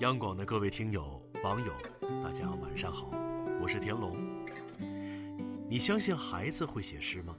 [0.00, 1.72] 央广的各位听友、网友，
[2.22, 3.10] 大家晚上好，
[3.62, 4.14] 我是田龙。
[5.70, 7.34] 你相信孩子会写诗吗？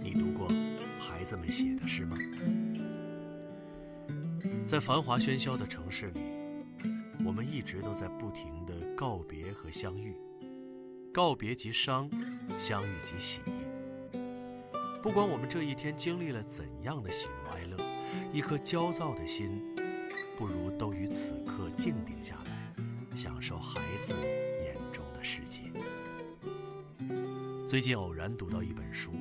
[0.00, 0.46] 你读过
[0.96, 2.16] 孩子们写的诗吗？
[4.64, 6.20] 在繁华喧嚣的城市里，
[7.26, 10.16] 我们一直都在不停的告别和相遇，
[11.12, 12.08] 告别即伤，
[12.56, 13.40] 相遇即喜。
[15.02, 17.76] 不管我们这一天经历了怎样的喜怒哀乐，
[18.32, 19.60] 一颗焦躁的心，
[20.36, 24.12] 不如都于此刻静定下来，享受孩子
[24.62, 25.62] 眼中的世界。
[27.66, 29.12] 最近偶然读到一本书，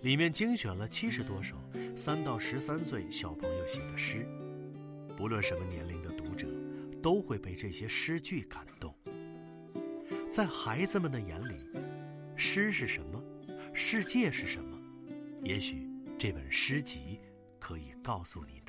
[0.00, 1.56] 里面精选了七十多首
[1.94, 4.26] 三到十三岁小朋友写的诗，
[5.18, 6.48] 不论什么年龄的读者，
[7.02, 8.96] 都会被这些诗句感动。
[10.30, 11.66] 在孩子们的眼里，
[12.36, 13.22] 诗是什么？
[13.74, 14.78] 世界是什么？
[15.44, 15.86] 也许
[16.18, 17.20] 这本诗集
[17.58, 18.61] 可以告诉你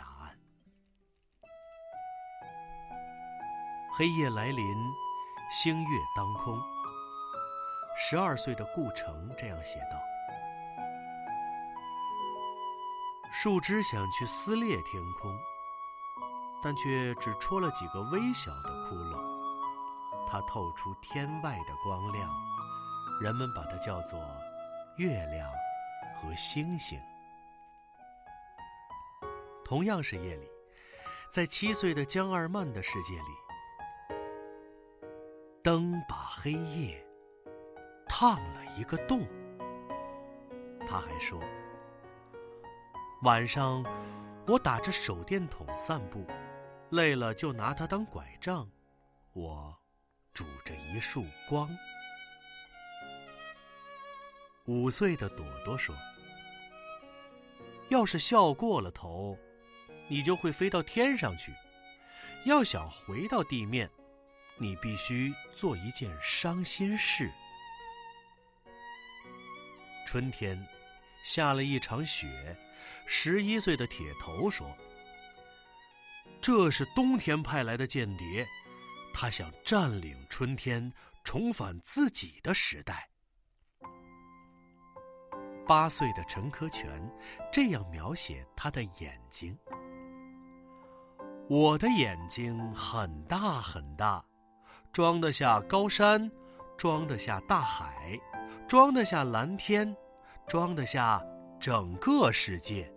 [3.96, 4.92] 黑夜来临，
[5.52, 6.60] 星月当空。
[7.96, 10.02] 十二岁的顾城这样写道
[13.32, 15.32] ：“树枝想去撕裂天空，
[16.60, 19.16] 但却只戳了几个微小的窟窿。
[20.28, 22.28] 它透出天外的光亮，
[23.22, 24.20] 人们把它叫做
[24.98, 25.48] 月亮。”
[26.16, 26.98] 和星星，
[29.66, 30.48] 同样是夜里，
[31.30, 33.36] 在七岁的江二曼的世界里，
[35.64, 37.02] 灯把黑夜
[38.06, 39.26] 烫了一个洞。
[40.86, 41.42] 他还说，
[43.22, 43.82] 晚上
[44.46, 46.28] 我打着手电筒散步，
[46.90, 48.70] 累了就拿它当拐杖，
[49.32, 49.74] 我
[50.34, 51.70] 拄着一束光。
[54.66, 55.96] 五岁的朵朵说。
[57.90, 59.38] 要是笑过了头，
[60.10, 61.52] 你就会飞到天上去；
[62.44, 63.90] 要想回到地面，
[64.58, 67.32] 你必须做一件伤心事。
[70.06, 70.58] 春天，
[71.24, 72.58] 下了一场雪。
[73.06, 74.68] 十一岁的铁头说
[76.40, 78.48] ：“这是冬天派来的间谍，
[79.14, 83.10] 他想占领春天，重返自己的时代。”
[85.66, 87.12] 八岁的陈科全
[87.52, 89.58] 这样描写他的眼睛
[91.50, 94.24] ：“我的眼睛很大很大，
[94.94, 96.32] 装得下高山，
[96.78, 98.16] 装得下大海，
[98.68, 99.98] 装得下蓝天，
[100.48, 101.20] 装得下
[101.60, 102.94] 整个世界。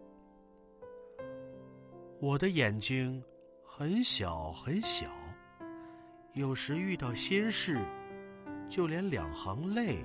[2.21, 3.25] 我的眼睛
[3.65, 5.07] 很小很小，
[6.35, 7.83] 有时遇到心事，
[8.69, 10.05] 就连两行泪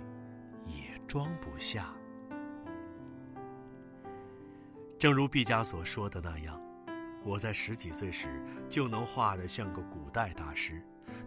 [0.66, 1.94] 也装不下。”
[4.98, 6.58] 正如毕加索说的那样，
[7.26, 10.82] 我在十几岁时就能画得像个古代大师，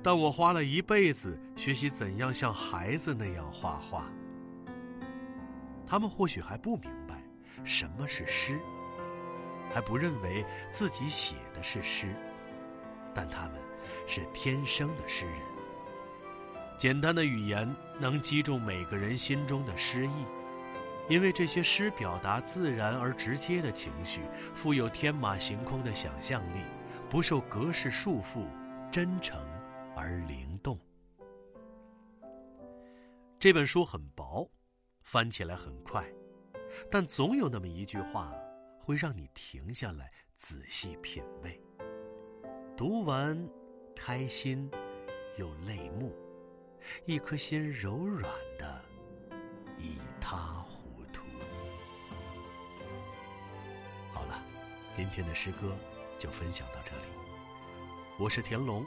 [0.04, 4.04] 但我花了一辈子学习怎样像孩子那样画画。
[5.87, 7.22] 他们或许还不明白
[7.65, 8.60] 什么是诗，
[9.72, 12.14] 还不认为自己写的是诗，
[13.14, 13.54] 但他们
[14.06, 15.37] 是天生的诗人。
[16.76, 20.26] 简单的语言能击中每个人心中的诗意。
[21.09, 24.20] 因为这些诗表达自然而直接的情绪，
[24.54, 26.60] 富有天马行空的想象力，
[27.09, 28.44] 不受格式束缚，
[28.91, 29.38] 真诚
[29.97, 30.78] 而灵动。
[33.38, 34.50] 这本书很薄，
[35.03, 36.06] 翻起来很快，
[36.91, 38.34] 但总有那么一句话，
[38.78, 41.60] 会让你停下来仔细品味。
[42.77, 43.49] 读完，
[43.94, 44.71] 开心
[45.37, 46.12] 又泪目，
[47.05, 48.82] 一颗心柔软的
[49.78, 51.22] 一塌糊涂。
[54.12, 54.43] 好了。
[54.93, 55.76] 今天的诗歌
[56.21, 57.09] 就分享到这里，
[58.16, 58.87] 我是田龙，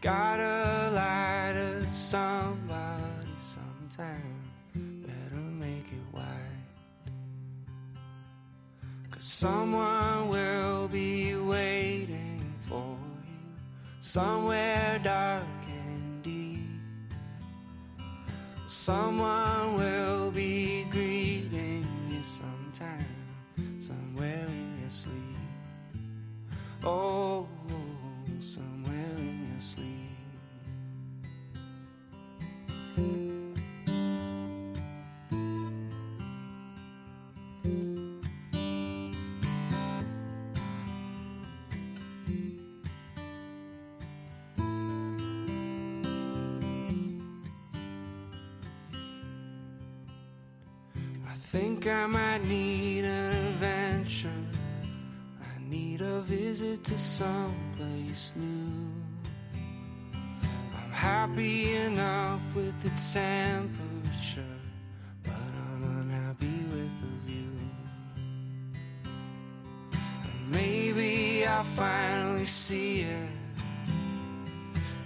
[0.00, 4.50] gotta lie to somebody sometime.
[4.74, 6.24] Better make it white.
[9.10, 13.52] Cause someone will be waiting for you
[14.00, 16.70] somewhere dark and deep.
[18.68, 20.69] Someone will be
[51.40, 54.28] think I might need an adventure.
[55.42, 58.92] I need a visit to someplace new.
[60.74, 64.56] I'm happy enough with its temperature,
[65.24, 67.52] but I'm unhappy with the view.
[69.92, 73.30] And maybe I'll finally see it.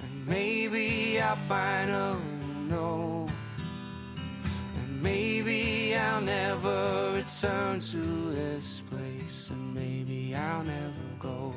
[0.02, 2.18] And maybe I'll finally
[2.68, 3.28] know.
[5.04, 9.50] Maybe I'll never return to this place.
[9.50, 11.52] And maybe I'll never go.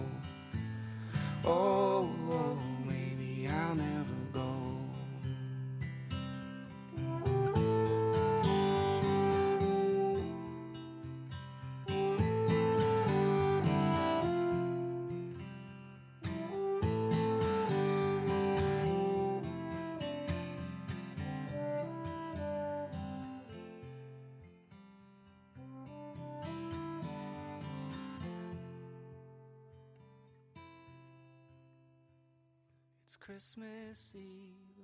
[33.19, 34.77] Christmas Eve